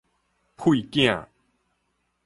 [0.55, 1.27] 屁囝